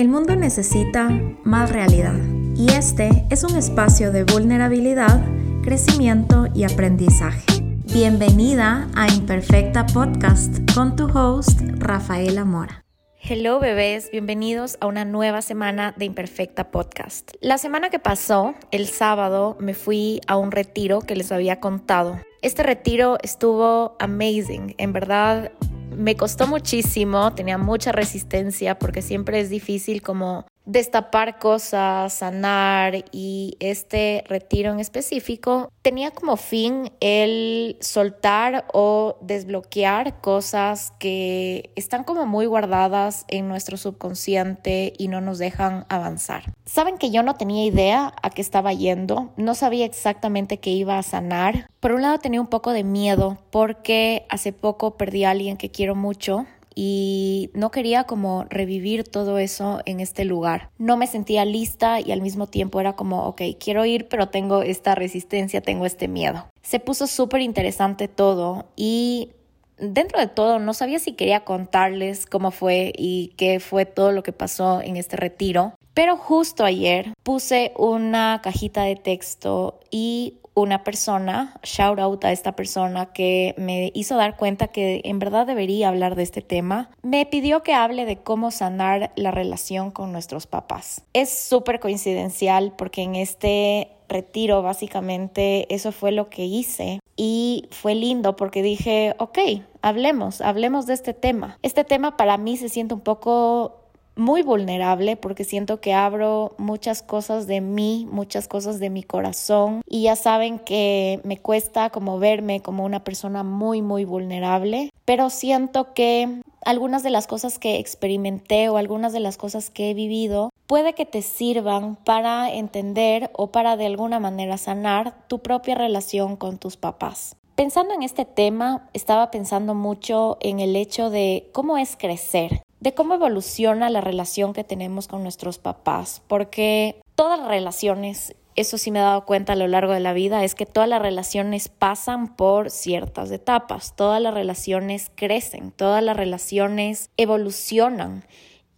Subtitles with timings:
[0.00, 1.10] El mundo necesita
[1.44, 2.16] más realidad
[2.56, 5.22] y este es un espacio de vulnerabilidad,
[5.62, 7.44] crecimiento y aprendizaje.
[7.92, 12.82] Bienvenida a Imperfecta Podcast con tu host Rafaela Mora.
[13.22, 17.32] Hello bebés, bienvenidos a una nueva semana de Imperfecta Podcast.
[17.42, 22.18] La semana que pasó, el sábado, me fui a un retiro que les había contado.
[22.40, 25.52] Este retiro estuvo amazing, en verdad
[25.96, 33.56] me costó muchísimo, tenía mucha resistencia porque siempre es difícil como destapar cosas, sanar y
[33.58, 42.24] este retiro en específico tenía como fin el soltar o desbloquear cosas que están como
[42.24, 46.44] muy guardadas en nuestro subconsciente y no nos dejan avanzar.
[46.66, 50.98] Saben que yo no tenía idea a qué estaba yendo, no sabía exactamente qué iba
[50.98, 51.68] a sanar.
[51.80, 55.70] Por un lado tenía un poco de miedo porque hace poco perdí a alguien que
[55.72, 60.70] quiero mucho y no quería como revivir todo eso en este lugar.
[60.78, 64.62] No me sentía lista y al mismo tiempo era como, ok, quiero ir, pero tengo
[64.62, 66.46] esta resistencia, tengo este miedo.
[66.62, 69.32] Se puso súper interesante todo y
[69.78, 74.22] dentro de todo no sabía si quería contarles cómo fue y qué fue todo lo
[74.22, 75.74] que pasó en este retiro.
[75.94, 82.52] Pero justo ayer puse una cajita de texto y una persona, shout out a esta
[82.56, 87.24] persona que me hizo dar cuenta que en verdad debería hablar de este tema, me
[87.26, 91.02] pidió que hable de cómo sanar la relación con nuestros papás.
[91.12, 97.94] Es súper coincidencial porque en este retiro básicamente eso fue lo que hice y fue
[97.94, 99.38] lindo porque dije, ok,
[99.82, 101.58] hablemos, hablemos de este tema.
[101.62, 103.79] Este tema para mí se siente un poco
[104.20, 109.80] muy vulnerable porque siento que abro muchas cosas de mí, muchas cosas de mi corazón
[109.88, 115.30] y ya saben que me cuesta como verme como una persona muy, muy vulnerable, pero
[115.30, 119.94] siento que algunas de las cosas que experimenté o algunas de las cosas que he
[119.94, 125.74] vivido puede que te sirvan para entender o para de alguna manera sanar tu propia
[125.74, 127.36] relación con tus papás.
[127.54, 132.94] Pensando en este tema, estaba pensando mucho en el hecho de cómo es crecer de
[132.94, 138.90] cómo evoluciona la relación que tenemos con nuestros papás, porque todas las relaciones, eso sí
[138.90, 141.68] me he dado cuenta a lo largo de la vida, es que todas las relaciones
[141.68, 148.24] pasan por ciertas etapas, todas las relaciones crecen, todas las relaciones evolucionan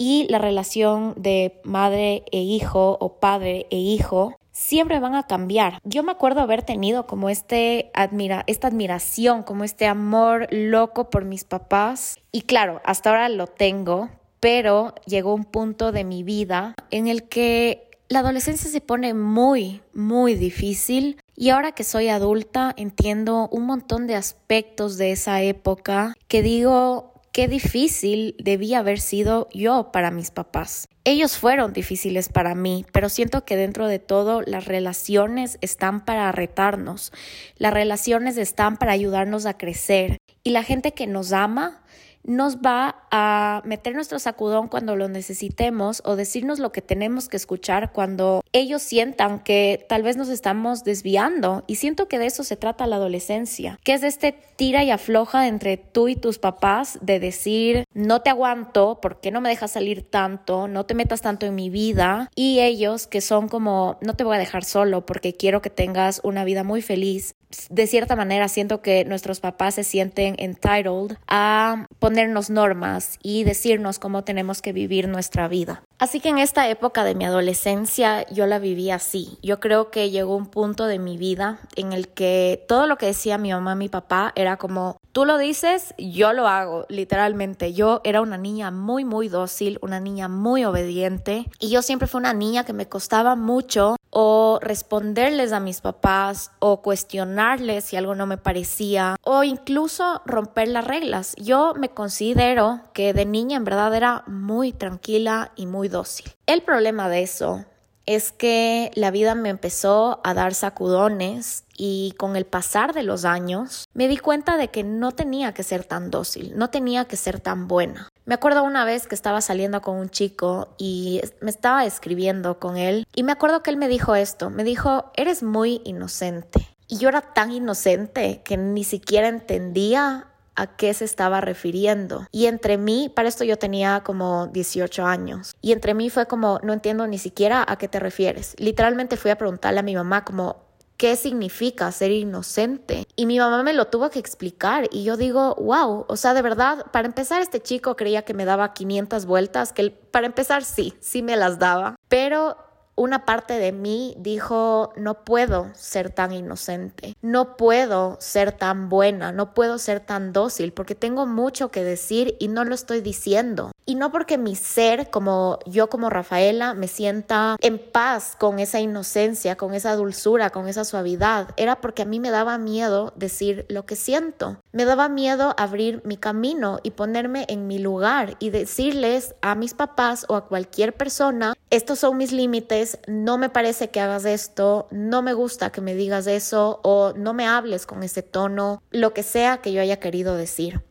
[0.03, 5.79] y la relación de madre e hijo o padre e hijo siempre van a cambiar.
[5.85, 11.25] Yo me acuerdo haber tenido como este admira esta admiración, como este amor loco por
[11.25, 16.75] mis papás y claro, hasta ahora lo tengo, pero llegó un punto de mi vida
[16.91, 22.75] en el que la adolescencia se pone muy, muy difícil y ahora que soy adulta
[22.77, 29.49] entiendo un montón de aspectos de esa época que digo, qué difícil debía haber sido
[29.53, 30.87] yo para mis papás.
[31.05, 36.31] Ellos fueron difíciles para mí, pero siento que dentro de todo las relaciones están para
[36.31, 37.13] retarnos,
[37.57, 41.82] las relaciones están para ayudarnos a crecer y la gente que nos ama
[42.25, 47.37] nos va a meter nuestro sacudón cuando lo necesitemos o decirnos lo que tenemos que
[47.37, 51.65] escuchar cuando ellos sientan que tal vez nos estamos desviando.
[51.67, 54.91] Y siento que de eso se trata la adolescencia, que es de este tira y
[54.91, 59.49] afloja entre tú y tus papás de decir, no te aguanto, ¿por qué no me
[59.49, 60.69] dejas salir tanto?
[60.69, 62.31] No te metas tanto en mi vida.
[62.35, 66.21] Y ellos que son como, no te voy a dejar solo porque quiero que tengas
[66.23, 67.35] una vida muy feliz
[67.71, 73.99] de cierta manera siento que nuestros papás se sienten entitled a ponernos normas y decirnos
[73.99, 75.83] cómo tenemos que vivir nuestra vida.
[76.03, 79.39] Así que en esta época de mi adolescencia yo la viví así.
[79.41, 83.07] Yo creo que llegó un punto de mi vida en el que todo lo que
[83.07, 87.73] decía mi mamá mi papá era como, tú lo dices, yo lo hago, literalmente.
[87.73, 92.19] Yo era una niña muy, muy dócil, una niña muy obediente y yo siempre fui
[92.19, 98.15] una niña que me costaba mucho o responderles a mis papás o cuestionarles si algo
[98.15, 101.35] no me parecía o incluso romper las reglas.
[101.37, 106.33] Yo me considero que de niña en verdad era muy tranquila y muy dócil.
[106.47, 107.65] El problema de eso
[108.07, 113.25] es que la vida me empezó a dar sacudones y con el pasar de los
[113.25, 117.17] años me di cuenta de que no tenía que ser tan dócil, no tenía que
[117.17, 118.09] ser tan buena.
[118.25, 122.77] Me acuerdo una vez que estaba saliendo con un chico y me estaba escribiendo con
[122.77, 126.69] él y me acuerdo que él me dijo esto, me dijo, eres muy inocente.
[126.89, 132.27] Y yo era tan inocente que ni siquiera entendía a qué se estaba refiriendo.
[132.31, 136.61] Y entre mí, para esto yo tenía como 18 años, y entre mí fue como,
[136.63, 138.55] no entiendo ni siquiera a qué te refieres.
[138.59, 140.73] Literalmente fui a preguntarle a mi mamá como,
[141.03, 143.09] qué significa ser inocente.
[143.17, 146.43] Y mi mamá me lo tuvo que explicar y yo digo, wow, o sea, de
[146.43, 150.95] verdad, para empezar este chico creía que me daba 500 vueltas, que para empezar sí,
[151.01, 152.57] sí me las daba, pero
[153.03, 159.33] una parte de mí dijo, no puedo ser tan inocente, no puedo ser tan buena,
[159.33, 163.73] no puedo ser tan dócil porque tengo mucho que decir y no lo estoy diciendo.
[163.85, 168.79] Y no porque mi ser, como yo como Rafaela, me sienta en paz con esa
[168.79, 173.67] inocencia, con esa dulzura, con esa suavidad, era porque a mí me daba miedo decir
[173.69, 174.59] lo que siento.
[174.71, 179.75] Me daba miedo abrir mi camino y ponerme en mi lugar y decirles a mis
[179.75, 184.89] papás o a cualquier persona, estos son mis límites, no me parece que hagas esto,
[184.91, 189.13] no me gusta que me digas eso o no me hables con ese tono, lo
[189.15, 190.83] que sea que yo haya querido decir.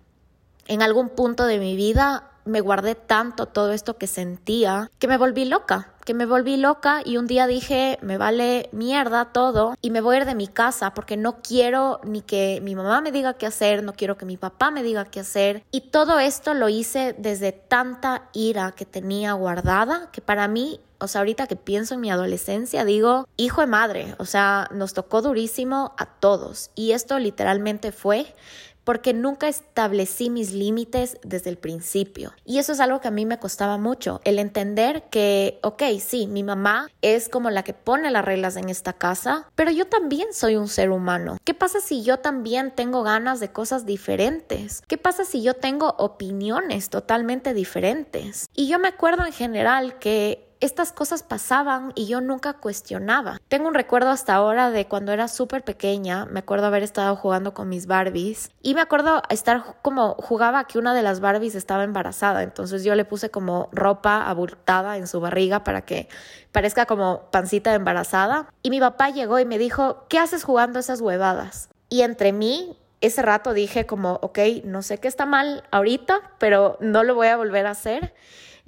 [0.68, 5.18] En algún punto de mi vida me guardé tanto todo esto que sentía que me
[5.18, 9.92] volví loca, que me volví loca y un día dije, me vale mierda todo y
[9.92, 13.12] me voy a ir de mi casa porque no quiero ni que mi mamá me
[13.12, 15.64] diga qué hacer, no quiero que mi papá me diga qué hacer.
[15.72, 21.08] Y todo esto lo hice desde tanta ira que tenía guardada que para mí o
[21.08, 25.24] sea, ahorita que pienso en mi adolescencia, digo, hijo de madre, o sea, nos tocó
[25.24, 26.70] durísimo a todos.
[26.76, 28.36] Y esto literalmente fue
[28.84, 32.34] porque nunca establecí mis límites desde el principio.
[32.46, 36.28] Y eso es algo que a mí me costaba mucho, el entender que, ok, sí,
[36.28, 40.34] mi mamá es como la que pone las reglas en esta casa, pero yo también
[40.34, 41.38] soy un ser humano.
[41.44, 44.82] ¿Qué pasa si yo también tengo ganas de cosas diferentes?
[44.88, 48.48] ¿Qué pasa si yo tengo opiniones totalmente diferentes?
[48.56, 53.40] Y yo me acuerdo en general que estas cosas pasaban y yo nunca cuestionaba.
[53.48, 57.54] Tengo un recuerdo hasta ahora de cuando era súper pequeña, me acuerdo haber estado jugando
[57.54, 61.84] con mis Barbies y me acuerdo estar como jugaba que una de las Barbies estaba
[61.84, 66.08] embarazada, entonces yo le puse como ropa abultada en su barriga para que
[66.52, 71.02] parezca como pancita embarazada y mi papá llegó y me dijo, ¿qué haces jugando esas
[71.02, 71.70] huevadas?
[71.90, 76.78] Y entre mí ese rato dije como, ok, no sé qué está mal ahorita, pero
[76.80, 78.14] no lo voy a volver a hacer.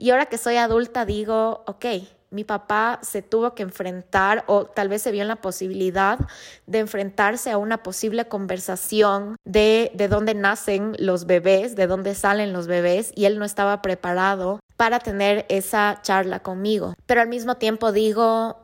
[0.03, 1.85] Y ahora que soy adulta digo, ok,
[2.29, 6.19] mi papá se tuvo que enfrentar o tal vez se vio en la posibilidad
[6.67, 12.51] de enfrentarse a una posible conversación de de dónde nacen los bebés, de dónde salen
[12.51, 16.95] los bebés y él no estaba preparado para tener esa charla conmigo.
[17.05, 18.57] Pero al mismo tiempo digo,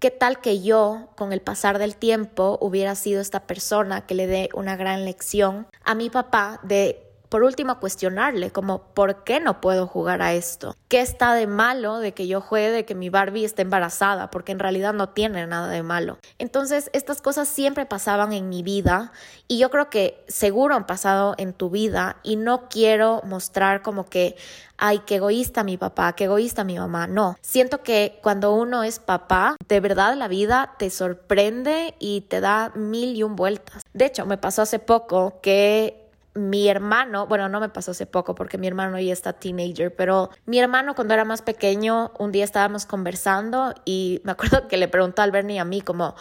[0.00, 4.26] ¿qué tal que yo con el pasar del tiempo hubiera sido esta persona que le
[4.26, 9.62] dé una gran lección a mi papá de por último, cuestionarle como, ¿por qué no
[9.62, 10.76] puedo jugar a esto?
[10.88, 14.30] ¿Qué está de malo de que yo juegue de que mi Barbie esté embarazada?
[14.30, 16.18] Porque en realidad no tiene nada de malo.
[16.38, 19.12] Entonces, estas cosas siempre pasaban en mi vida
[19.48, 24.04] y yo creo que seguro han pasado en tu vida y no quiero mostrar como
[24.04, 24.36] que,
[24.76, 27.06] ay, qué egoísta mi papá, qué egoísta mi mamá.
[27.06, 32.42] No, siento que cuando uno es papá, de verdad la vida te sorprende y te
[32.42, 33.82] da mil y un vueltas.
[33.94, 36.01] De hecho, me pasó hace poco que
[36.34, 40.30] mi hermano, bueno, no me pasó hace poco porque mi hermano ya está teenager, pero
[40.46, 44.88] mi hermano cuando era más pequeño, un día estábamos conversando y me acuerdo que le
[44.88, 46.14] preguntó al Bernie a mí como,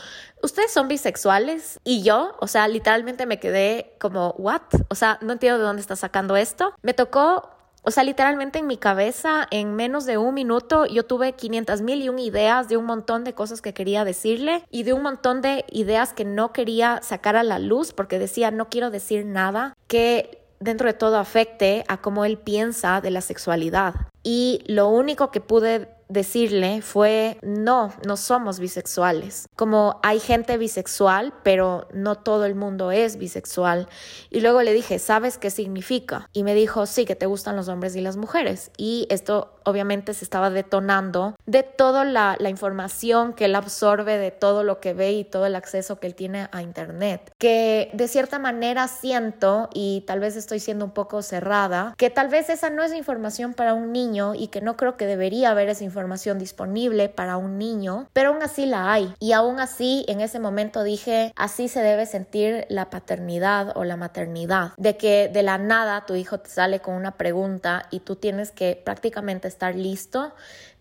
[0.43, 1.79] ¿ustedes son bisexuales?
[1.83, 4.61] Y yo, o sea, literalmente me quedé como, ¿what?
[4.89, 6.73] O sea, no entiendo de dónde está sacando esto.
[6.81, 7.49] Me tocó
[7.83, 12.01] o sea, literalmente en mi cabeza, en menos de un minuto, yo tuve 500 mil
[12.01, 15.41] y un ideas de un montón de cosas que quería decirle y de un montón
[15.41, 19.75] de ideas que no quería sacar a la luz porque decía, no quiero decir nada
[19.87, 23.95] que dentro de todo afecte a cómo él piensa de la sexualidad.
[24.23, 29.47] Y lo único que pude decirle fue, no, no somos bisexuales.
[29.55, 33.87] Como hay gente bisexual, pero no todo el mundo es bisexual.
[34.29, 36.29] Y luego le dije, ¿sabes qué significa?
[36.33, 38.71] Y me dijo, sí, que te gustan los hombres y las mujeres.
[38.77, 44.31] Y esto obviamente se estaba detonando de toda la, la información que él absorbe, de
[44.31, 47.33] todo lo que ve y todo el acceso que él tiene a Internet.
[47.37, 52.29] Que de cierta manera siento, y tal vez estoy siendo un poco cerrada, que tal
[52.29, 55.69] vez esa no es información para un niño y que no creo que debería haber
[55.69, 59.13] esa información disponible para un niño, pero aún así la hay.
[59.19, 63.97] Y aún así, en ese momento dije, así se debe sentir la paternidad o la
[63.97, 68.15] maternidad, de que de la nada tu hijo te sale con una pregunta y tú
[68.15, 70.33] tienes que prácticamente listo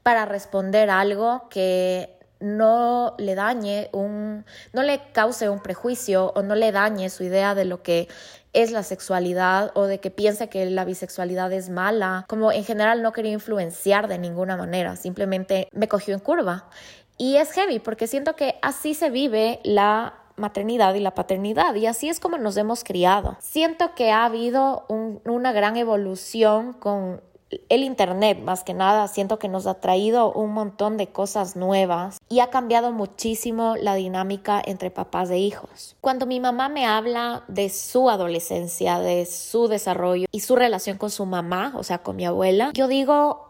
[0.03, 6.55] para responder algo que no le dañe un, no le cause un prejuicio o no
[6.55, 8.09] le dañe su idea de lo que
[8.53, 12.25] es la sexualidad o de que piense que la bisexualidad es mala.
[12.29, 16.69] Como en general no quería influenciar de ninguna manera, simplemente me cogió en curva.
[17.17, 21.87] Y es heavy porque siento que así se vive la maternidad y la paternidad y
[21.87, 23.37] así es como nos hemos criado.
[23.41, 27.21] Siento que ha habido una gran evolución con
[27.69, 32.19] el Internet, más que nada, siento que nos ha traído un montón de cosas nuevas
[32.28, 35.97] y ha cambiado muchísimo la dinámica entre papás e hijos.
[36.00, 41.11] Cuando mi mamá me habla de su adolescencia, de su desarrollo y su relación con
[41.11, 43.50] su mamá, o sea, con mi abuela, yo digo,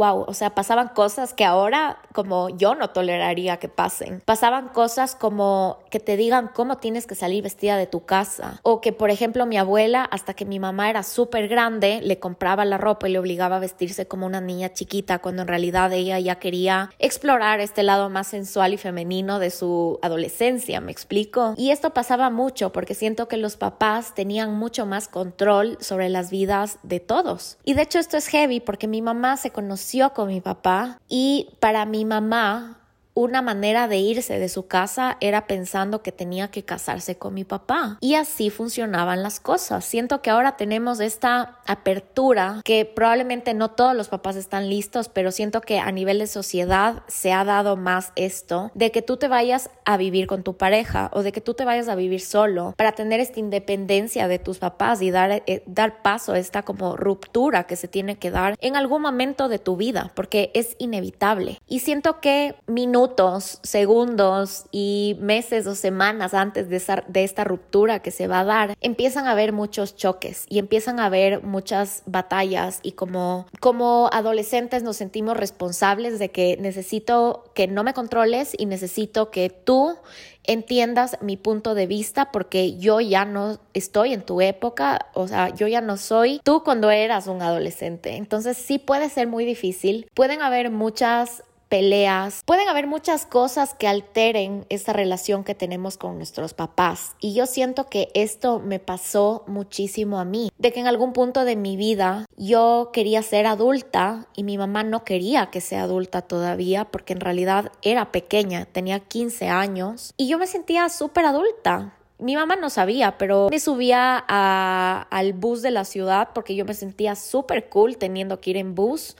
[0.00, 4.22] wow, o sea, pasaban cosas que ahora como yo no toleraría que pasen.
[4.24, 8.80] Pasaban cosas como que te digan cómo tienes que salir vestida de tu casa o
[8.80, 12.78] que por ejemplo mi abuela hasta que mi mamá era súper grande le compraba la
[12.78, 16.36] ropa y le obligaba a vestirse como una niña chiquita cuando en realidad ella ya
[16.36, 21.52] quería explorar este lado más sensual y femenino de su adolescencia, me explico.
[21.58, 26.30] Y esto pasaba mucho porque siento que los papás tenían mucho más control sobre las
[26.30, 27.58] vidas de todos.
[27.64, 31.48] Y de hecho esto es heavy porque mi mamá se conoció con mi papá y
[31.58, 32.79] para mi mamá
[33.14, 37.44] una manera de irse de su casa era pensando que tenía que casarse con mi
[37.44, 37.98] papá.
[38.00, 39.84] Y así funcionaban las cosas.
[39.84, 45.32] Siento que ahora tenemos esta apertura que probablemente no todos los papás están listos, pero
[45.32, 49.28] siento que a nivel de sociedad se ha dado más esto de que tú te
[49.28, 52.74] vayas a vivir con tu pareja o de que tú te vayas a vivir solo
[52.76, 56.96] para tener esta independencia de tus papás y dar, eh, dar paso a esta como
[56.96, 61.60] ruptura que se tiene que dar en algún momento de tu vida porque es inevitable.
[61.66, 62.54] Y siento que
[63.00, 68.44] minutos segundos y meses o semanas antes de, de esta ruptura que se va a
[68.44, 74.10] dar, empiezan a haber muchos choques y empiezan a haber muchas batallas y como, como
[74.12, 79.96] adolescentes nos sentimos responsables de que necesito que no me controles y necesito que tú
[80.44, 85.54] entiendas mi punto de vista porque yo ya no estoy en tu época, o sea,
[85.54, 88.16] yo ya no soy tú cuando eras un adolescente.
[88.16, 92.42] Entonces sí puede ser muy difícil, pueden haber muchas peleas.
[92.44, 97.14] Pueden haber muchas cosas que alteren esa relación que tenemos con nuestros papás.
[97.20, 100.50] Y yo siento que esto me pasó muchísimo a mí.
[100.58, 104.82] De que en algún punto de mi vida yo quería ser adulta y mi mamá
[104.82, 110.26] no quería que sea adulta todavía porque en realidad era pequeña, tenía 15 años y
[110.28, 111.94] yo me sentía súper adulta.
[112.18, 116.74] Mi mamá no sabía, pero me subía al bus de la ciudad porque yo me
[116.74, 119.16] sentía súper cool teniendo que ir en bus.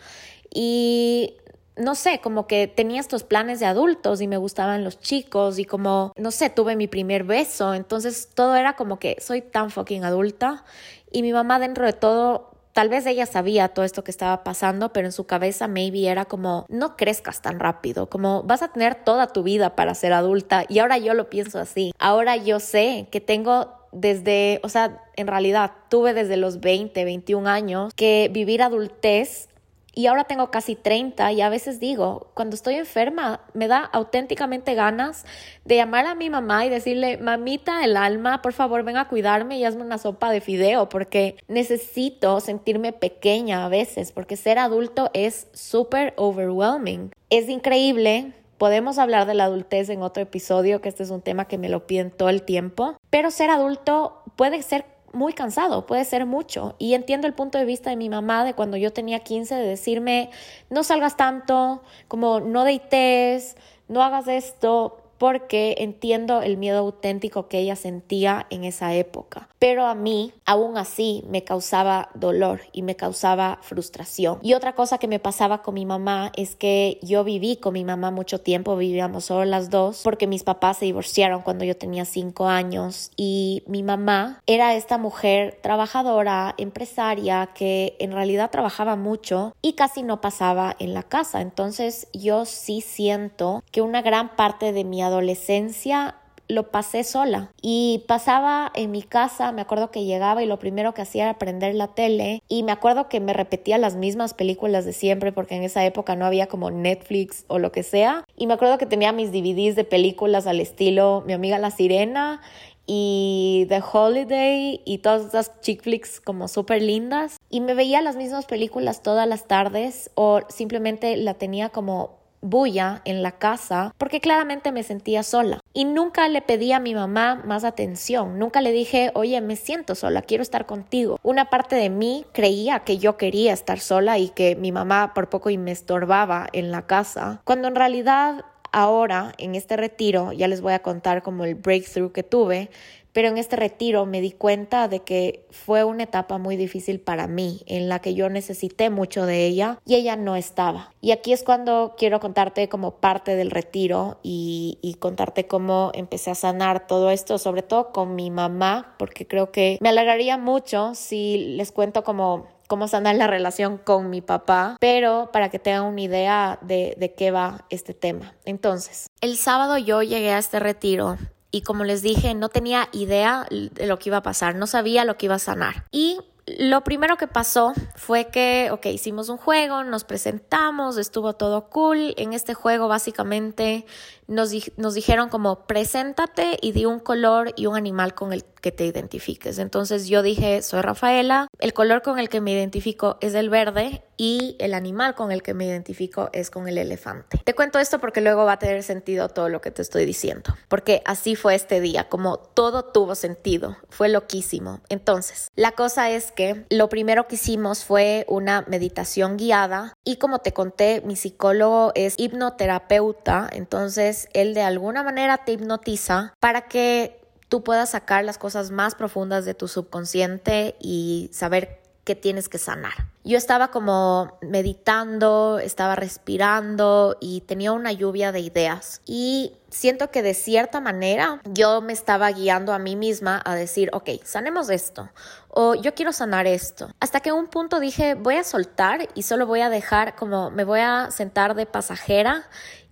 [0.52, 1.34] Y
[1.76, 5.64] no sé, como que tenía estos planes de adultos y me gustaban los chicos y
[5.64, 10.04] como, no sé, tuve mi primer beso, entonces todo era como que soy tan fucking
[10.04, 10.64] adulta
[11.10, 14.92] y mi mamá dentro de todo, tal vez ella sabía todo esto que estaba pasando,
[14.92, 18.96] pero en su cabeza maybe era como, no crezcas tan rápido, como vas a tener
[18.96, 23.08] toda tu vida para ser adulta y ahora yo lo pienso así, ahora yo sé
[23.10, 28.62] que tengo desde, o sea, en realidad tuve desde los 20, 21 años que vivir
[28.62, 29.49] adultez
[29.94, 34.74] y ahora tengo casi 30 y a veces digo, cuando estoy enferma, me da auténticamente
[34.74, 35.24] ganas
[35.64, 39.58] de llamar a mi mamá y decirle, mamita el alma, por favor ven a cuidarme
[39.58, 45.10] y hazme una sopa de fideo porque necesito sentirme pequeña a veces porque ser adulto
[45.14, 47.10] es súper overwhelming.
[47.30, 48.32] Es increíble.
[48.58, 51.70] Podemos hablar de la adultez en otro episodio, que este es un tema que me
[51.70, 56.74] lo piden todo el tiempo, pero ser adulto puede ser muy cansado, puede ser mucho.
[56.78, 59.66] Y entiendo el punto de vista de mi mamá de cuando yo tenía 15 de
[59.66, 60.30] decirme,
[60.68, 63.56] no salgas tanto, como no deites,
[63.88, 69.50] no hagas esto, porque entiendo el miedo auténtico que ella sentía en esa época.
[69.58, 74.38] Pero a mí, aún así, me causaba dolor y me causaba frustración.
[74.40, 77.84] Y otra cosa que me pasaba con mi mamá es que yo viví con mi
[77.84, 82.06] mamá mucho tiempo, vivíamos solo las dos, porque mis papás se divorciaron cuando yo tenía
[82.06, 89.54] cinco años y mi mamá era esta mujer trabajadora, empresaria, que en realidad trabajaba mucho
[89.60, 91.42] y casi no pasaba en la casa.
[91.42, 96.16] Entonces yo sí siento que una gran parte de mi adolescencia
[96.50, 97.50] lo pasé sola.
[97.62, 101.38] Y pasaba en mi casa, me acuerdo que llegaba y lo primero que hacía era
[101.38, 102.42] prender la tele.
[102.48, 106.16] Y me acuerdo que me repetía las mismas películas de siempre porque en esa época
[106.16, 108.24] no había como Netflix o lo que sea.
[108.36, 112.40] Y me acuerdo que tenía mis DVDs de películas al estilo Mi amiga la sirena
[112.86, 117.36] y The Holiday y todas esas chick flicks como súper lindas.
[117.48, 123.02] Y me veía las mismas películas todas las tardes o simplemente la tenía como bulla
[123.04, 125.60] en la casa porque claramente me sentía sola.
[125.72, 129.94] Y nunca le pedí a mi mamá más atención, nunca le dije, oye, me siento
[129.94, 131.18] sola, quiero estar contigo.
[131.22, 135.28] Una parte de mí creía que yo quería estar sola y que mi mamá por
[135.28, 140.48] poco y me estorbaba en la casa, cuando en realidad ahora en este retiro ya
[140.48, 142.70] les voy a contar como el breakthrough que tuve
[143.12, 147.26] pero en este retiro me di cuenta de que fue una etapa muy difícil para
[147.26, 150.92] mí, en la que yo necesité mucho de ella y ella no estaba.
[151.00, 156.34] Y aquí es cuando quiero contarte como parte del retiro y, contarte cómo empecé a
[156.34, 161.54] sanar todo esto, sobre todo con mi mamá, porque creo que me alegraría mucho si
[161.56, 166.02] les cuento como cómo sanar la relación con mi papá, pero para que tengan una
[166.02, 168.34] idea de, de qué va este tema.
[168.44, 171.16] Entonces, el sábado yo llegué a este retiro
[171.50, 175.04] y como les dije, no tenía idea de lo que iba a pasar, no sabía
[175.04, 175.84] lo que iba a sanar.
[175.90, 176.18] Y
[176.58, 182.14] lo primero que pasó fue que, ok, hicimos un juego, nos presentamos, estuvo todo cool.
[182.16, 183.84] En este juego básicamente
[184.30, 188.72] nos, nos dijeron como preséntate y di un color y un animal con el que
[188.72, 189.58] te identifiques.
[189.58, 194.04] Entonces yo dije, soy Rafaela, el color con el que me identifico es el verde
[194.16, 197.40] y el animal con el que me identifico es con el elefante.
[197.42, 200.54] Te cuento esto porque luego va a tener sentido todo lo que te estoy diciendo,
[200.68, 204.80] porque así fue este día, como todo tuvo sentido, fue loquísimo.
[204.90, 210.40] Entonces, la cosa es que lo primero que hicimos fue una meditación guiada y como
[210.40, 217.20] te conté, mi psicólogo es hipnoterapeuta, entonces él de alguna manera te hipnotiza para que
[217.48, 222.58] tú puedas sacar las cosas más profundas de tu subconsciente y saber qué tienes que
[222.58, 222.92] sanar.
[223.24, 229.02] Yo estaba como meditando, estaba respirando y tenía una lluvia de ideas.
[229.04, 233.90] Y siento que de cierta manera yo me estaba guiando a mí misma a decir,
[233.92, 235.10] ok, sanemos esto
[235.48, 236.90] o yo quiero sanar esto.
[237.00, 240.64] Hasta que un punto dije, voy a soltar y solo voy a dejar como me
[240.64, 242.48] voy a sentar de pasajera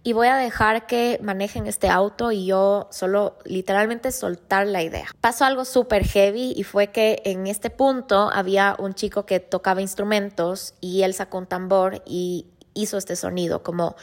[0.09, 5.09] y voy a dejar que manejen este auto y yo solo literalmente soltar la idea.
[5.21, 9.83] Pasó algo súper heavy y fue que en este punto había un chico que tocaba
[9.83, 13.97] instrumentos y él sacó un tambor y hizo este sonido como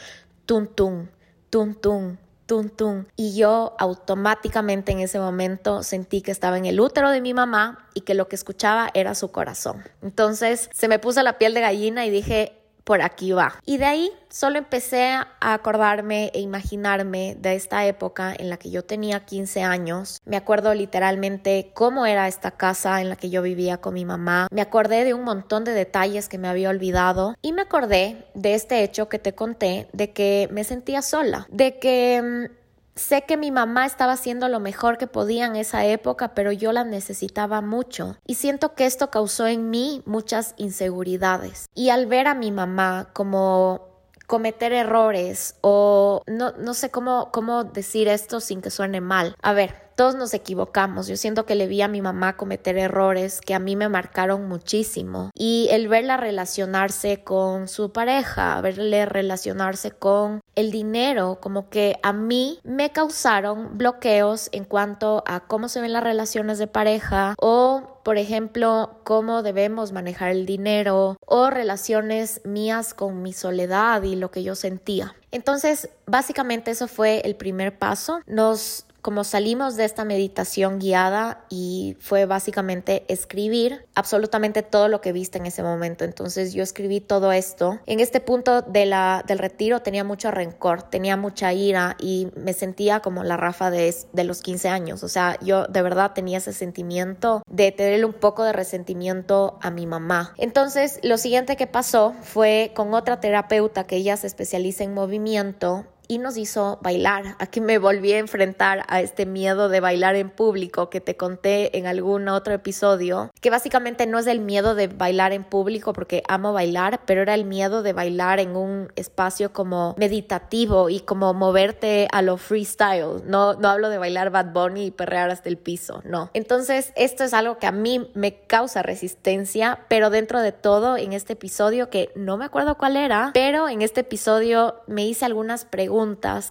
[0.44, 1.08] tum tum,
[1.50, 3.06] tum tum, tum tum.
[3.16, 7.88] Y yo automáticamente en ese momento sentí que estaba en el útero de mi mamá
[7.94, 9.82] y que lo que escuchaba era su corazón.
[10.02, 12.55] Entonces se me puso la piel de gallina y dije,
[12.86, 13.56] por aquí va.
[13.66, 18.70] Y de ahí solo empecé a acordarme e imaginarme de esta época en la que
[18.70, 20.20] yo tenía 15 años.
[20.24, 24.46] Me acuerdo literalmente cómo era esta casa en la que yo vivía con mi mamá.
[24.52, 28.54] Me acordé de un montón de detalles que me había olvidado y me acordé de
[28.54, 32.55] este hecho que te conté de que me sentía sola, de que mm,
[32.96, 36.72] Sé que mi mamá estaba haciendo lo mejor que podía en esa época, pero yo
[36.72, 38.16] la necesitaba mucho.
[38.26, 41.66] Y siento que esto causó en mí muchas inseguridades.
[41.74, 43.86] Y al ver a mi mamá como
[44.26, 49.36] cometer errores o no, no sé cómo, cómo decir esto sin que suene mal.
[49.42, 51.08] A ver, todos nos equivocamos.
[51.08, 54.46] Yo siento que le vi a mi mamá cometer errores que a mí me marcaron
[54.46, 55.30] muchísimo.
[55.34, 62.12] Y el verla relacionarse con su pareja, verle relacionarse con el dinero, como que a
[62.12, 67.96] mí me causaron bloqueos en cuanto a cómo se ven las relaciones de pareja o
[68.06, 74.30] por ejemplo, cómo debemos manejar el dinero o relaciones mías con mi soledad y lo
[74.30, 75.16] que yo sentía.
[75.32, 78.20] Entonces, básicamente eso fue el primer paso.
[78.26, 85.12] Nos como salimos de esta meditación guiada y fue básicamente escribir absolutamente todo lo que
[85.12, 86.04] viste en ese momento.
[86.04, 87.78] Entonces yo escribí todo esto.
[87.86, 92.52] En este punto de la, del retiro tenía mucho rencor, tenía mucha ira y me
[92.52, 95.04] sentía como la Rafa de, de los 15 años.
[95.04, 99.70] O sea, yo de verdad tenía ese sentimiento de tenerle un poco de resentimiento a
[99.70, 100.34] mi mamá.
[100.36, 105.86] Entonces lo siguiente que pasó fue con otra terapeuta que ella se especializa en movimiento
[106.08, 107.36] y nos hizo bailar.
[107.38, 111.76] Aquí me volví a enfrentar a este miedo de bailar en público que te conté
[111.78, 116.22] en algún otro episodio, que básicamente no es el miedo de bailar en público porque
[116.28, 121.34] amo bailar, pero era el miedo de bailar en un espacio como meditativo y como
[121.34, 123.22] moverte a lo freestyle.
[123.24, 126.30] No, no hablo de bailar Bad Bunny y perrear hasta el piso, no.
[126.34, 131.12] Entonces, esto es algo que a mí me causa resistencia, pero dentro de todo, en
[131.12, 135.64] este episodio, que no me acuerdo cuál era, pero en este episodio me hice algunas
[135.64, 135.95] preguntas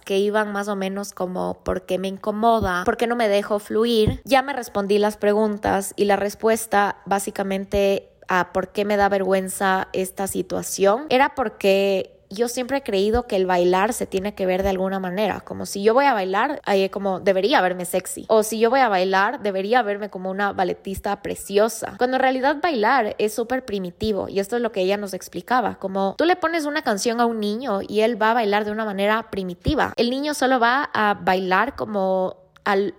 [0.04, 2.84] que iban más o menos como ¿por qué me incomoda?
[2.84, 4.20] ¿Por qué no me dejo fluir?
[4.24, 9.88] Ya me respondí las preguntas y la respuesta básicamente a por qué me da vergüenza
[9.92, 14.62] esta situación era porque yo siempre he creído que el bailar se tiene que ver
[14.62, 16.60] de alguna manera, como si yo voy a bailar,
[16.90, 21.22] como debería verme sexy, o si yo voy a bailar, debería verme como una balletista
[21.22, 25.14] preciosa, cuando en realidad bailar es súper primitivo y esto es lo que ella nos
[25.14, 28.64] explicaba, como tú le pones una canción a un niño y él va a bailar
[28.64, 32.45] de una manera primitiva, el niño solo va a bailar como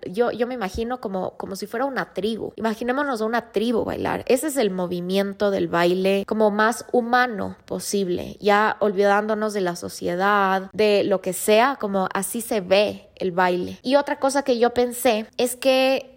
[0.06, 2.53] yo, yo me imagino como, como si fuera una tribu.
[2.56, 4.23] Imaginémonos una tribu bailar.
[4.27, 10.69] Ese es el movimiento del baile como más humano posible, ya olvidándonos de la sociedad,
[10.73, 13.80] de lo que sea, como así se ve el baile.
[13.82, 16.16] Y otra cosa que yo pensé es que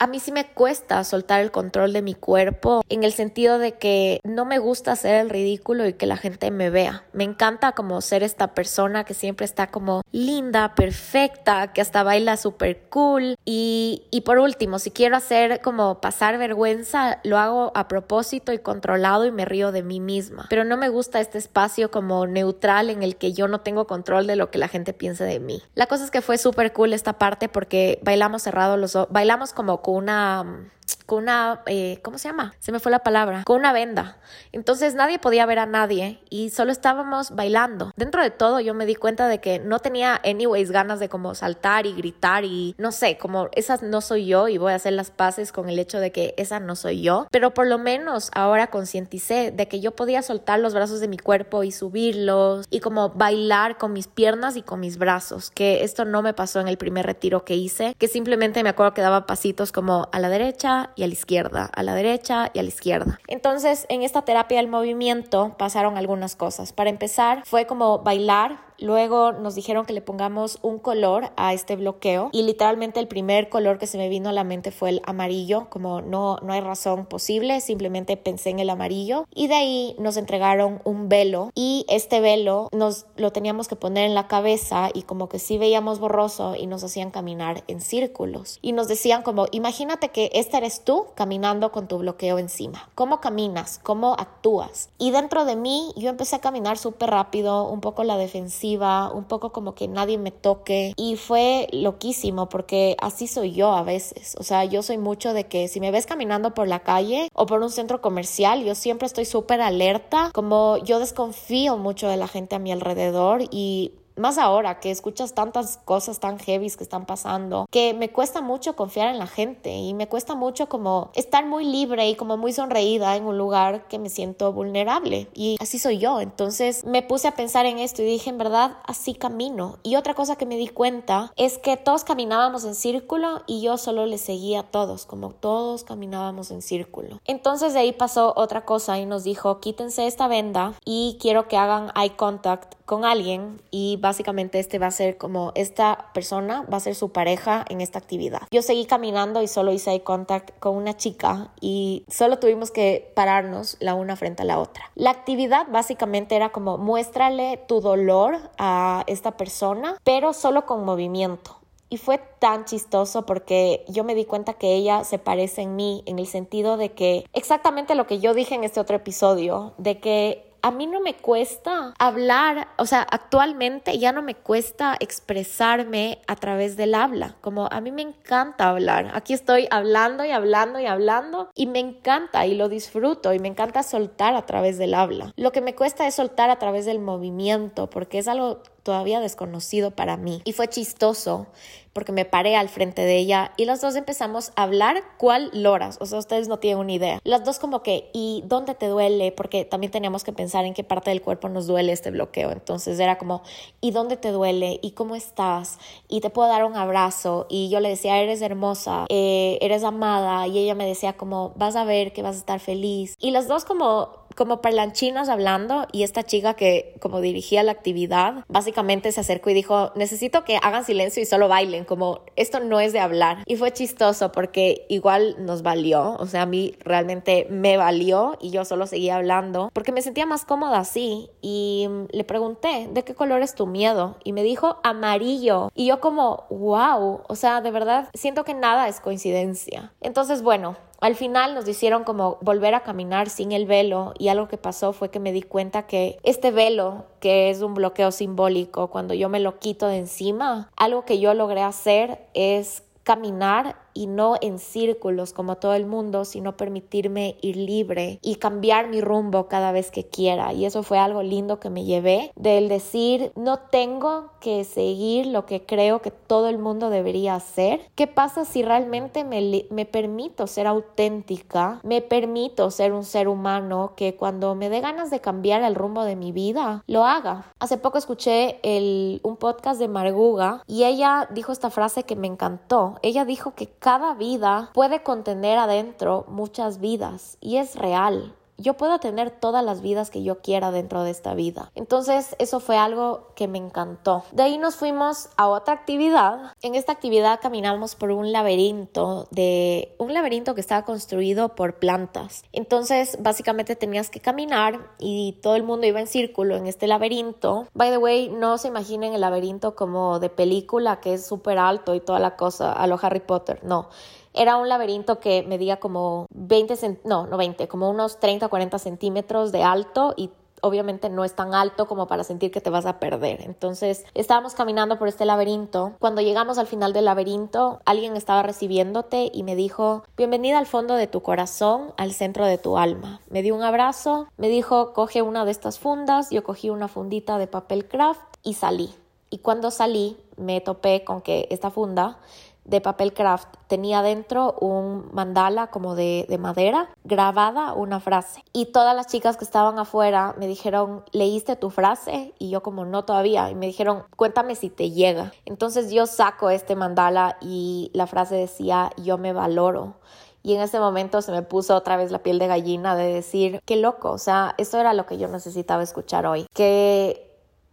[0.00, 3.72] a mí sí me cuesta soltar el control de mi cuerpo en el sentido de
[3.72, 7.04] que no me gusta hacer el ridículo y que la gente me vea.
[7.12, 12.38] Me encanta como ser esta persona que siempre está como linda, perfecta, que hasta baila
[12.38, 13.36] súper cool.
[13.44, 18.58] Y, y por último, si quiero hacer como pasar vergüenza, lo hago a propósito y
[18.58, 20.46] controlado y me río de mí misma.
[20.48, 24.26] Pero no me gusta este espacio como neutral en el que yo no tengo control
[24.26, 25.62] de lo que la gente piense de mí.
[25.74, 29.82] La cosa es que fue súper cool esta parte porque bailamos cerrado los bailamos como
[29.90, 30.70] una
[31.06, 32.54] con una, eh, ¿cómo se llama?
[32.58, 34.18] Se me fue la palabra, con una venda.
[34.52, 37.92] Entonces nadie podía ver a nadie y solo estábamos bailando.
[37.96, 41.34] Dentro de todo yo me di cuenta de que no tenía anyways ganas de como
[41.34, 44.92] saltar y gritar y no sé, como esas no soy yo y voy a hacer
[44.92, 47.26] las paces con el hecho de que esa no soy yo.
[47.30, 51.18] Pero por lo menos ahora concienticé de que yo podía soltar los brazos de mi
[51.18, 56.04] cuerpo y subirlos y como bailar con mis piernas y con mis brazos, que esto
[56.04, 59.26] no me pasó en el primer retiro que hice, que simplemente me acuerdo que daba
[59.26, 62.68] pasitos como a la derecha y a la izquierda, a la derecha y a la
[62.68, 63.18] izquierda.
[63.26, 66.72] Entonces, en esta terapia del movimiento pasaron algunas cosas.
[66.72, 71.76] Para empezar, fue como bailar Luego nos dijeron que le pongamos un color a este
[71.76, 75.02] bloqueo y literalmente el primer color que se me vino a la mente fue el
[75.04, 79.26] amarillo, como no, no hay razón posible, simplemente pensé en el amarillo.
[79.34, 84.06] Y de ahí nos entregaron un velo y este velo nos lo teníamos que poner
[84.06, 88.58] en la cabeza y como que sí veíamos borroso y nos hacían caminar en círculos.
[88.62, 93.20] Y nos decían como imagínate que esta eres tú caminando con tu bloqueo encima, cómo
[93.20, 98.04] caminas, cómo actúas y dentro de mí yo empecé a caminar súper rápido, un poco
[98.04, 100.92] la defensiva un poco como que nadie me toque.
[100.96, 105.44] Y fue loquísimo porque así soy yo a veces, o sea, yo soy mucho de
[105.44, 109.06] que si me ves caminando por la calle o por un centro comercial, yo siempre
[109.06, 114.38] estoy súper alerta, como yo desconfío mucho de la gente a mi alrededor y más
[114.38, 119.08] ahora que escuchas tantas cosas tan heavy que están pasando, que me cuesta mucho confiar
[119.08, 123.16] en la gente y me cuesta mucho como estar muy libre y como muy sonreída
[123.16, 125.28] en un lugar que me siento vulnerable.
[125.34, 126.20] Y así soy yo.
[126.20, 129.78] Entonces me puse a pensar en esto y dije, en verdad, así camino.
[129.82, 133.76] Y otra cosa que me di cuenta es que todos caminábamos en círculo y yo
[133.78, 137.20] solo le seguía a todos, como todos caminábamos en círculo.
[137.24, 141.56] Entonces de ahí pasó otra cosa y nos dijo, quítense esta venda y quiero que
[141.56, 146.78] hagan eye contact con alguien y básicamente este va a ser como esta persona va
[146.78, 148.40] a ser su pareja en esta actividad.
[148.50, 153.12] Yo seguí caminando y solo hice eye contact con una chica y solo tuvimos que
[153.14, 154.90] pararnos la una frente a la otra.
[154.96, 161.58] La actividad básicamente era como muéstrale tu dolor a esta persona, pero solo con movimiento.
[161.90, 166.02] Y fue tan chistoso porque yo me di cuenta que ella se parece en mí
[166.06, 170.00] en el sentido de que exactamente lo que yo dije en este otro episodio, de
[170.00, 176.20] que a mí no me cuesta hablar, o sea, actualmente ya no me cuesta expresarme
[176.26, 179.10] a través del habla, como a mí me encanta hablar.
[179.14, 183.48] Aquí estoy hablando y hablando y hablando y me encanta y lo disfruto y me
[183.48, 185.32] encanta soltar a través del habla.
[185.36, 189.90] Lo que me cuesta es soltar a través del movimiento porque es algo todavía desconocido
[189.90, 190.42] para mí.
[190.44, 191.46] Y fue chistoso
[191.92, 195.98] porque me paré al frente de ella y las dos empezamos a hablar cuál loras,
[196.00, 197.18] o sea, ustedes no tienen una idea.
[197.24, 199.32] Las dos como que, ¿y dónde te duele?
[199.32, 202.52] Porque también teníamos que pensar en qué parte del cuerpo nos duele este bloqueo.
[202.52, 203.42] Entonces era como,
[203.80, 204.78] ¿y dónde te duele?
[204.82, 205.78] ¿Y cómo estás?
[206.08, 207.46] Y te puedo dar un abrazo.
[207.48, 210.46] Y yo le decía, eres hermosa, eh, eres amada.
[210.46, 213.14] Y ella me decía como, vas a ver que vas a estar feliz.
[213.18, 218.46] Y las dos como como parlanchinos hablando y esta chica que como dirigía la actividad
[218.48, 222.80] básicamente se acercó y dijo necesito que hagan silencio y solo bailen como esto no
[222.80, 227.48] es de hablar y fue chistoso porque igual nos valió o sea a mí realmente
[227.50, 232.24] me valió y yo solo seguía hablando porque me sentía más cómoda así y le
[232.24, 237.24] pregunté de qué color es tu miedo y me dijo amarillo y yo como wow
[237.28, 239.92] o sea de verdad siento que nada es coincidencia.
[240.00, 244.48] Entonces bueno al final nos hicieron como volver a caminar sin el velo y algo
[244.48, 248.88] que pasó fue que me di cuenta que este velo, que es un bloqueo simbólico,
[248.88, 254.06] cuando yo me lo quito de encima, algo que yo logré hacer es caminar y
[254.06, 259.48] no en círculos como todo el mundo, sino permitirme ir libre y cambiar mi rumbo
[259.48, 260.52] cada vez que quiera.
[260.52, 265.46] Y eso fue algo lindo que me llevé del decir, no tengo que seguir lo
[265.46, 267.80] que creo que todo el mundo debería hacer.
[267.94, 271.80] ¿Qué pasa si realmente me, me permito ser auténtica?
[271.82, 276.04] Me permito ser un ser humano que cuando me dé ganas de cambiar el rumbo
[276.04, 277.52] de mi vida, lo haga.
[277.58, 282.26] Hace poco escuché el, un podcast de Marguga y ella dijo esta frase que me
[282.26, 282.96] encantó.
[283.02, 288.34] Ella dijo que cada vida puede contener adentro muchas vidas y es real.
[288.60, 291.70] Yo puedo tener todas las vidas que yo quiera dentro de esta vida.
[291.74, 294.24] Entonces eso fue algo que me encantó.
[294.32, 296.52] De ahí nos fuimos a otra actividad.
[296.62, 302.44] En esta actividad caminamos por un laberinto de un laberinto que estaba construido por plantas.
[302.52, 307.66] Entonces básicamente tenías que caminar y todo el mundo iba en círculo en este laberinto.
[307.74, 311.94] By the way, no se imaginen el laberinto como de película que es súper alto
[311.94, 313.60] y toda la cosa a lo Harry Potter.
[313.64, 313.88] No
[314.32, 319.52] era un laberinto que medía como 20, no, no 20, como unos 30 40 centímetros
[319.52, 320.30] de alto y
[320.62, 323.42] obviamente no es tan alto como para sentir que te vas a perder.
[323.42, 325.92] Entonces estábamos caminando por este laberinto.
[325.98, 330.94] Cuando llegamos al final del laberinto, alguien estaba recibiéndote y me dijo, bienvenida al fondo
[330.94, 333.20] de tu corazón, al centro de tu alma.
[333.30, 337.38] Me dio un abrazo, me dijo, coge una de estas fundas, yo cogí una fundita
[337.38, 338.90] de papel craft y salí.
[339.30, 342.18] Y cuando salí, me topé con que esta funda
[342.64, 343.48] de papel craft.
[343.66, 348.42] Tenía dentro un mandala como de, de, madera grabada una frase.
[348.52, 352.84] Y todas las chicas que estaban afuera me dijeron leíste tu frase y yo como
[352.84, 357.90] no todavía y me dijeron cuéntame si te llega entonces yo saco este mandala y
[357.94, 359.96] la frase decía yo me valoro
[360.42, 363.60] y en ese momento se me puso otra vez la piel de gallina de decir,
[363.66, 367.29] qué loco, o sea, eso era lo que yo necesitaba escuchar hoy, que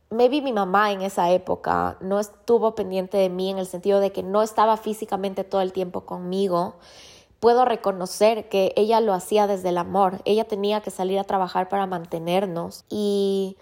[0.09, 4.11] maybe mi mamá en esa época no estuvo pendiente de mí en el sentido de
[4.11, 6.75] que no estaba físicamente todo el tiempo conmigo.
[7.39, 10.21] Puedo reconocer que ella lo hacía desde el amor.
[10.25, 13.57] Ella tenía que salir a trabajar para mantenernos y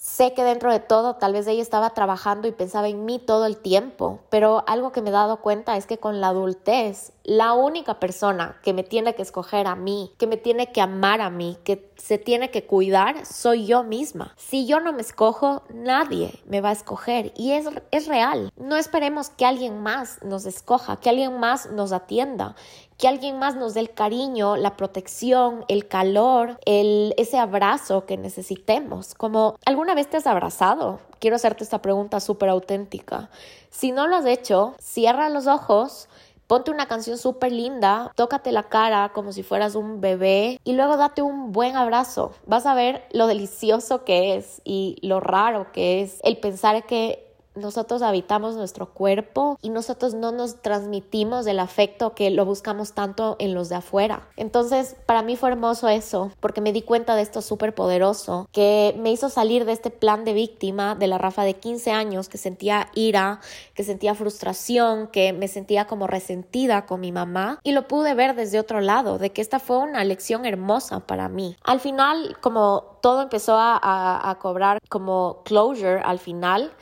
[0.00, 3.44] Sé que dentro de todo tal vez ella estaba trabajando y pensaba en mí todo
[3.44, 7.52] el tiempo, pero algo que me he dado cuenta es que con la adultez, la
[7.52, 11.28] única persona que me tiene que escoger a mí, que me tiene que amar a
[11.28, 14.32] mí, que se tiene que cuidar, soy yo misma.
[14.38, 18.50] Si yo no me escojo, nadie me va a escoger y es, es real.
[18.56, 22.56] No esperemos que alguien más nos escoja, que alguien más nos atienda,
[23.00, 28.18] que alguien más nos dé el cariño, la protección, el calor, el, ese abrazo que
[28.18, 29.14] necesitemos.
[29.14, 31.00] Como, ¿alguna vez te has abrazado?
[31.18, 33.30] Quiero hacerte esta pregunta súper auténtica.
[33.70, 36.08] Si no lo has hecho, cierra los ojos.
[36.46, 40.96] Ponte una canción súper linda, tócate la cara como si fueras un bebé y luego
[40.96, 42.32] date un buen abrazo.
[42.44, 47.29] Vas a ver lo delicioso que es y lo raro que es el pensar que
[47.54, 53.36] nosotros habitamos nuestro cuerpo y nosotros no nos transmitimos el afecto que lo buscamos tanto
[53.38, 54.28] en los de afuera.
[54.36, 58.94] Entonces, para mí fue hermoso eso, porque me di cuenta de esto súper poderoso, que
[58.98, 62.38] me hizo salir de este plan de víctima de la Rafa de 15 años, que
[62.38, 63.40] sentía ira,
[63.74, 68.34] que sentía frustración, que me sentía como resentida con mi mamá, y lo pude ver
[68.34, 71.56] desde otro lado, de que esta fue una lección hermosa para mí.
[71.64, 76.72] Al final, como todo empezó a, a cobrar como closure al final,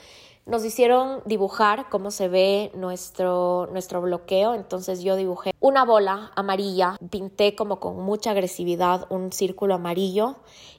[0.49, 6.97] nos hicieron dibujar cómo se ve nuestro, nuestro bloqueo, entonces yo dibujé una bola amarilla,
[7.11, 10.37] pinté como con mucha agresividad un círculo amarillo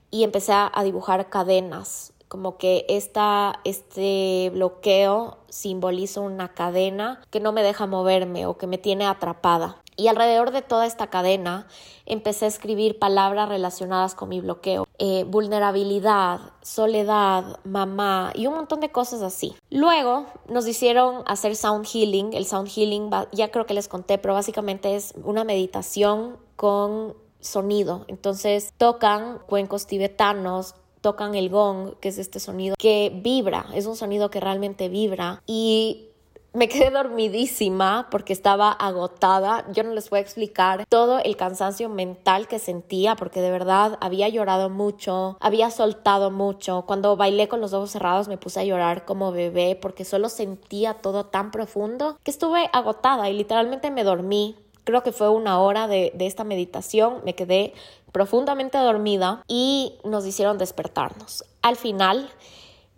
[0.09, 7.51] y empecé a dibujar cadenas, como que esta, este bloqueo simboliza una cadena que no
[7.51, 9.77] me deja moverme o que me tiene atrapada.
[9.97, 11.67] Y alrededor de toda esta cadena
[12.05, 14.88] empecé a escribir palabras relacionadas con mi bloqueo.
[15.01, 19.55] Eh, vulnerabilidad, soledad, mamá y un montón de cosas así.
[19.69, 22.33] Luego nos hicieron hacer sound healing.
[22.33, 28.03] El sound healing, ya creo que les conté, pero básicamente es una meditación con sonido.
[28.09, 33.95] Entonces tocan cuencos tibetanos, tocan el gong, que es este sonido que vibra, es un
[33.95, 36.08] sonido que realmente vibra y
[36.53, 39.65] me quedé dormidísima porque estaba agotada.
[39.71, 43.97] Yo no les voy a explicar todo el cansancio mental que sentía porque de verdad
[44.01, 46.83] había llorado mucho, había soltado mucho.
[46.87, 50.95] Cuando bailé con los ojos cerrados me puse a llorar como bebé porque solo sentía
[50.95, 54.55] todo tan profundo que estuve agotada y literalmente me dormí.
[54.85, 57.21] Creo que fue una hora de, de esta meditación.
[57.23, 57.73] Me quedé
[58.11, 61.43] profundamente dormida y nos hicieron despertarnos.
[61.61, 62.27] Al final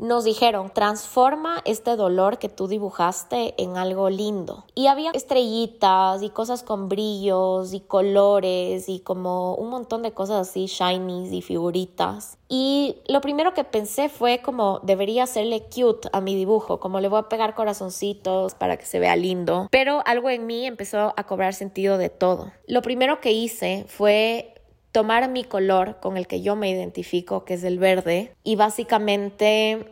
[0.02, 4.66] nos dijeron, transforma este dolor que tú dibujaste en algo lindo.
[4.76, 10.50] Y había estrellitas y cosas con brillos y colores y como un montón de cosas
[10.50, 12.38] así, shinies y figuritas.
[12.50, 17.08] Y lo primero que pensé fue como debería hacerle cute a mi dibujo, como le
[17.08, 19.68] voy a pegar corazoncitos para que se vea lindo.
[19.72, 22.52] Pero algo en mí empezó a cobrar sentido de todo.
[22.68, 24.56] Lo primero que hice fue
[24.92, 29.86] tomar mi color con el que yo me identifico, que es el verde, y básicamente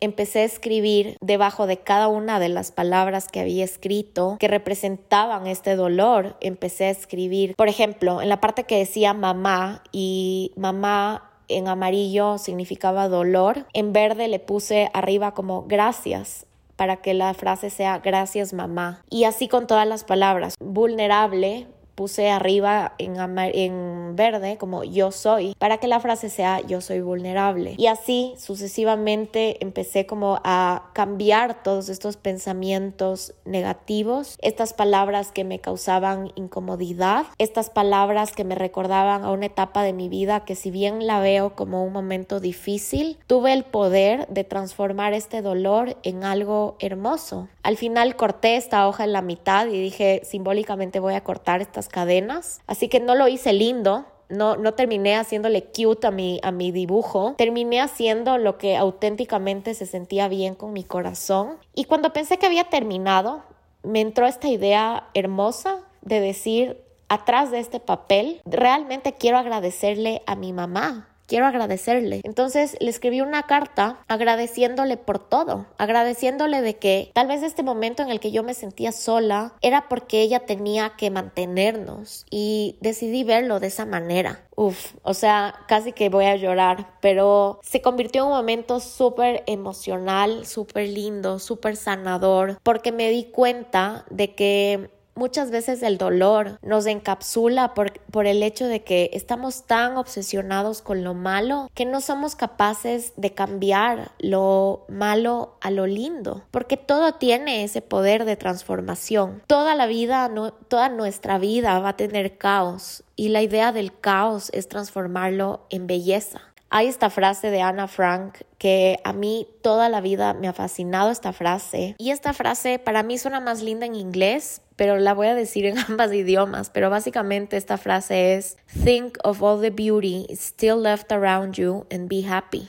[0.00, 5.46] empecé a escribir debajo de cada una de las palabras que había escrito que representaban
[5.46, 6.36] este dolor.
[6.40, 12.38] Empecé a escribir, por ejemplo, en la parte que decía mamá y mamá en amarillo
[12.38, 18.52] significaba dolor, en verde le puse arriba como gracias para que la frase sea gracias
[18.52, 19.02] mamá.
[19.10, 20.56] Y así con todas las palabras.
[20.58, 26.80] Vulnerable puse arriba en, en verde como yo soy para que la frase sea yo
[26.80, 27.74] soy vulnerable.
[27.78, 35.60] Y así sucesivamente empecé como a cambiar todos estos pensamientos negativos, estas palabras que me
[35.60, 40.70] causaban incomodidad, estas palabras que me recordaban a una etapa de mi vida que si
[40.70, 46.24] bien la veo como un momento difícil, tuve el poder de transformar este dolor en
[46.24, 47.48] algo hermoso.
[47.62, 51.83] Al final corté esta hoja en la mitad y dije simbólicamente voy a cortar estas
[51.88, 52.60] cadenas.
[52.66, 56.72] Así que no lo hice lindo, no, no, terminé haciéndole cute a mi, a mi
[56.72, 61.58] dibujo, terminé haciendo lo que auténticamente se sentía bien con mi corazón.
[61.74, 63.42] Y cuando pensé que había terminado,
[63.82, 70.36] me entró esta idea hermosa de decir, atrás de este papel, realmente quiero agradecerle a
[70.36, 72.20] mi mamá quiero agradecerle.
[72.24, 78.02] Entonces le escribí una carta agradeciéndole por todo, agradeciéndole de que tal vez este momento
[78.02, 83.24] en el que yo me sentía sola era porque ella tenía que mantenernos y decidí
[83.24, 84.42] verlo de esa manera.
[84.56, 89.42] Uf, o sea, casi que voy a llorar, pero se convirtió en un momento súper
[89.46, 96.58] emocional, súper lindo, súper sanador, porque me di cuenta de que Muchas veces el dolor
[96.62, 101.84] nos encapsula por, por, el hecho de que estamos tan obsesionados con lo malo que
[101.84, 108.24] no somos capaces de cambiar lo malo a lo lindo, porque todo tiene ese poder
[108.24, 109.42] de transformación.
[109.46, 113.96] Toda la vida, no, toda nuestra vida va a tener caos y la idea del
[113.98, 116.53] caos es transformarlo en belleza.
[116.76, 121.12] Hay esta frase de Anna Frank que a mí toda la vida me ha fascinado
[121.12, 121.94] esta frase.
[121.98, 125.66] Y esta frase para mí suena más linda en inglés, pero la voy a decir
[125.66, 126.70] en ambas idiomas.
[126.70, 132.08] Pero básicamente esta frase es Think of all the beauty still left around you and
[132.08, 132.68] be happy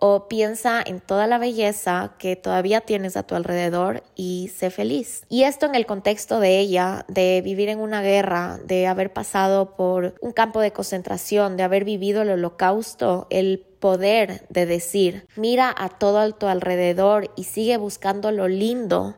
[0.00, 5.24] o piensa en toda la belleza que todavía tienes a tu alrededor y sé feliz.
[5.28, 9.76] Y esto en el contexto de ella, de vivir en una guerra, de haber pasado
[9.76, 15.74] por un campo de concentración, de haber vivido el holocausto, el poder de decir, mira
[15.76, 19.16] a todo a tu alrededor y sigue buscando lo lindo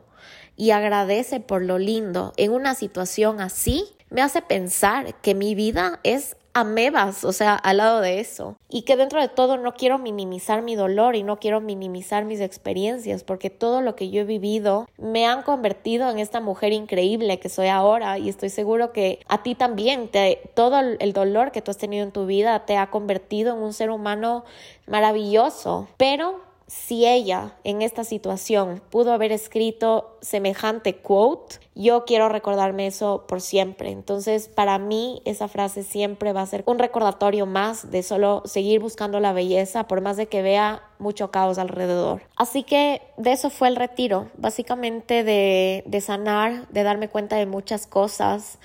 [0.55, 5.99] y agradece por lo lindo en una situación así, me hace pensar que mi vida
[6.03, 8.57] es amebas, o sea, al lado de eso.
[8.69, 12.41] Y que dentro de todo no quiero minimizar mi dolor y no quiero minimizar mis
[12.41, 17.39] experiencias, porque todo lo que yo he vivido me han convertido en esta mujer increíble
[17.39, 21.61] que soy ahora y estoy seguro que a ti también, te, todo el dolor que
[21.61, 24.43] tú has tenido en tu vida te ha convertido en un ser humano
[24.87, 32.87] maravilloso, pero si ella en esta situación pudo haber escrito semejante quote, yo quiero recordarme
[32.87, 33.89] eso por siempre.
[33.91, 38.79] Entonces, para mí, esa frase siempre va a ser un recordatorio más de solo seguir
[38.79, 42.21] buscando la belleza, por más de que vea mucho caos alrededor.
[42.37, 47.47] Así que de eso fue el retiro, básicamente de, de sanar, de darme cuenta de
[47.47, 48.59] muchas cosas,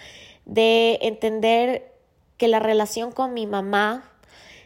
[0.45, 1.92] de entender
[2.37, 4.12] que la relación con mi mamá,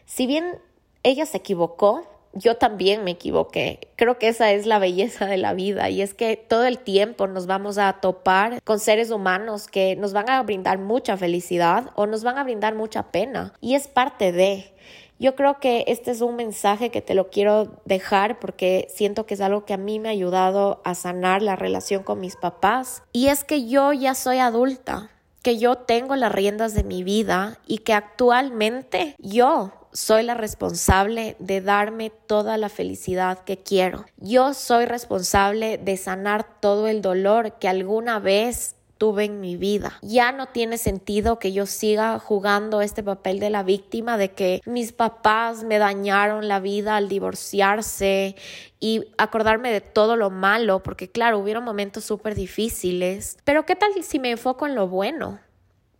[0.04, 0.58] si bien
[1.02, 3.88] ella se equivocó, yo también me equivoqué.
[3.96, 7.26] Creo que esa es la belleza de la vida y es que todo el tiempo
[7.26, 12.06] nos vamos a topar con seres humanos que nos van a brindar mucha felicidad o
[12.06, 14.72] nos van a brindar mucha pena y es parte de...
[15.18, 19.34] Yo creo que este es un mensaje que te lo quiero dejar porque siento que
[19.34, 23.02] es algo que a mí me ha ayudado a sanar la relación con mis papás
[23.12, 25.10] y es que yo ya soy adulta
[25.42, 31.36] que yo tengo las riendas de mi vida y que actualmente yo soy la responsable
[31.38, 34.04] de darme toda la felicidad que quiero.
[34.16, 39.98] Yo soy responsable de sanar todo el dolor que alguna vez tuve en mi vida.
[40.02, 44.60] Ya no tiene sentido que yo siga jugando este papel de la víctima de que
[44.66, 48.36] mis papás me dañaron la vida al divorciarse
[48.78, 53.90] y acordarme de todo lo malo, porque claro, hubieron momentos súper difíciles, pero ¿qué tal
[54.02, 55.40] si me enfoco en lo bueno?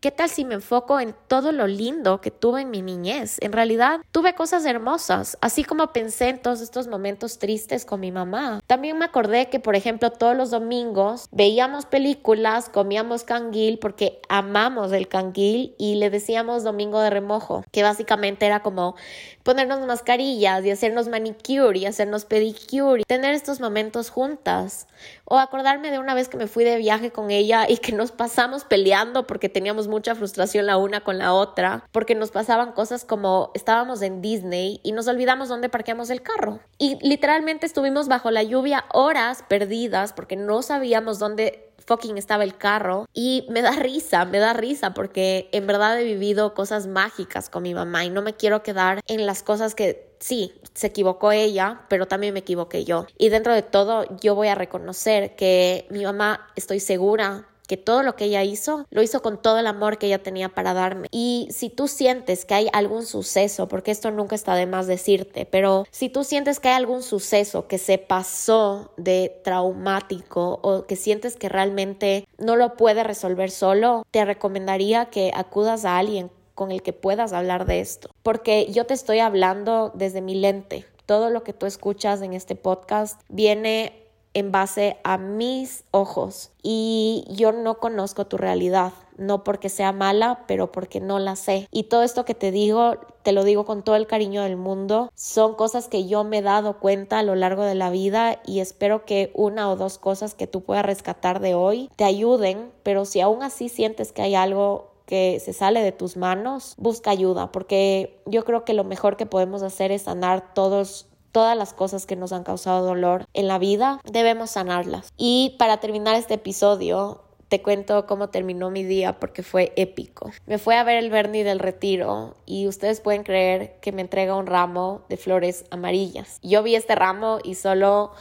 [0.00, 3.36] ¿Qué tal si me enfoco en todo lo lindo que tuve en mi niñez?
[3.42, 8.10] En realidad tuve cosas hermosas, así como pensé en todos estos momentos tristes con mi
[8.10, 8.62] mamá.
[8.66, 14.90] También me acordé que, por ejemplo, todos los domingos veíamos películas, comíamos canguil porque amamos
[14.92, 18.96] el canguil y le decíamos domingo de remojo, que básicamente era como
[19.42, 24.86] ponernos mascarillas y hacernos manicure y hacernos pedicure y tener estos momentos juntas.
[25.26, 28.12] O acordarme de una vez que me fui de viaje con ella y que nos
[28.12, 33.05] pasamos peleando porque teníamos mucha frustración la una con la otra, porque nos pasaban cosas
[33.05, 36.61] como estábamos en Disney y nos olvidamos dónde parqueamos el carro.
[36.79, 42.57] Y literalmente estuvimos bajo la lluvia horas perdidas porque no sabíamos dónde fucking estaba el
[42.57, 47.50] carro y me da risa, me da risa porque en verdad he vivido cosas mágicas
[47.50, 51.33] con mi mamá y no me quiero quedar en las cosas que sí, se equivocó
[51.33, 53.07] ella, pero también me equivoqué yo.
[53.18, 58.02] Y dentro de todo, yo voy a reconocer que mi mamá, estoy segura que todo
[58.02, 61.06] lo que ella hizo lo hizo con todo el amor que ella tenía para darme.
[61.12, 65.47] Y si tú sientes que hay algún suceso, porque esto nunca está de más decirte,
[65.47, 70.97] pero si tú sientes que hay algún suceso que se pasó de traumático o que
[70.97, 76.72] sientes que realmente no lo puede resolver solo, te recomendaría que acudas a alguien con
[76.72, 80.86] el que puedas hablar de esto, porque yo te estoy hablando desde mi lente.
[81.07, 83.99] Todo lo que tú escuchas en este podcast viene
[84.35, 90.45] en base a mis ojos y yo no conozco tu realidad, no porque sea mala,
[90.47, 91.68] pero porque no la sé.
[91.70, 95.11] Y todo esto que te digo, te lo digo con todo el cariño del mundo,
[95.14, 98.61] son cosas que yo me he dado cuenta a lo largo de la vida y
[98.61, 103.05] espero que una o dos cosas que tú puedas rescatar de hoy te ayuden, pero
[103.05, 107.51] si aún así sientes que hay algo que se sale de tus manos, busca ayuda,
[107.51, 112.07] porque yo creo que lo mejor que podemos hacer es sanar todos todas las cosas
[112.07, 115.12] que nos han causado dolor en la vida, debemos sanarlas.
[115.16, 120.31] Y para terminar este episodio, te cuento cómo terminó mi día porque fue épico.
[120.47, 124.37] Me fue a ver el Bernie del retiro y ustedes pueden creer que me entrega
[124.37, 126.39] un ramo de flores amarillas.
[126.43, 128.12] Yo vi este ramo y solo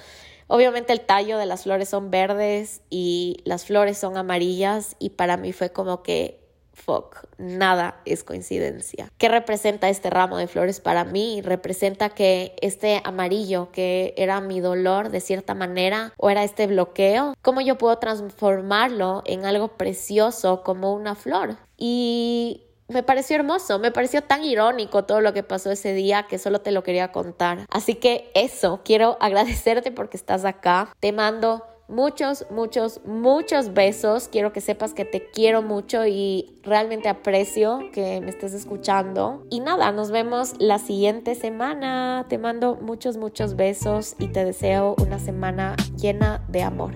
[0.52, 5.38] Obviamente el tallo de las flores son verdes y las flores son amarillas y para
[5.38, 6.39] mí fue como que
[6.80, 9.12] fuck, nada es coincidencia.
[9.18, 11.42] ¿Qué representa este ramo de flores para mí?
[11.42, 17.36] Representa que este amarillo que era mi dolor de cierta manera o era este bloqueo,
[17.42, 21.58] ¿cómo yo puedo transformarlo en algo precioso como una flor?
[21.78, 26.40] Y me pareció hermoso, me pareció tan irónico todo lo que pasó ese día que
[26.40, 27.66] solo te lo quería contar.
[27.70, 30.90] Así que eso, quiero agradecerte porque estás acá.
[31.00, 34.30] Te mando muchos, muchos, muchos besos.
[34.30, 39.46] Quiero que sepas que te quiero mucho y realmente aprecio que me estés escuchando.
[39.50, 42.26] Y nada, nos vemos la siguiente semana.
[42.30, 46.94] Te mando muchos, muchos besos y te deseo una semana llena de amor.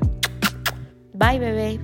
[1.14, 1.80] Bye, bebé.